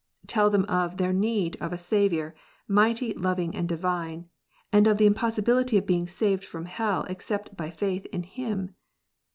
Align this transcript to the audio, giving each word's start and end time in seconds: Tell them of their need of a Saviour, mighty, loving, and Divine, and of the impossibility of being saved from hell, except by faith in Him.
Tell 0.25 0.49
them 0.49 0.65
of 0.65 0.97
their 0.97 1.13
need 1.13 1.57
of 1.61 1.71
a 1.71 1.77
Saviour, 1.77 2.33
mighty, 2.67 3.13
loving, 3.13 3.53
and 3.55 3.69
Divine, 3.69 4.27
and 4.73 4.87
of 4.87 4.97
the 4.97 5.05
impossibility 5.05 5.77
of 5.77 5.85
being 5.85 6.07
saved 6.07 6.43
from 6.43 6.65
hell, 6.65 7.05
except 7.07 7.55
by 7.55 7.69
faith 7.69 8.07
in 8.07 8.23
Him. 8.23 8.73